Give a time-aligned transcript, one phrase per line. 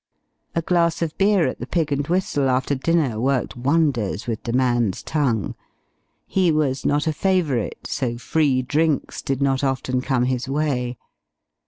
[0.55, 4.51] A glass of beer at the "Pig and Whistle" after dinner worked wonders with the
[4.51, 5.53] man's tongue.
[6.25, 10.97] He was not a favourite, so free drinks did not often come his way.